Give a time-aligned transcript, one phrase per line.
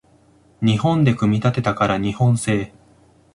[0.63, 2.73] 日本で組み立てたから日本製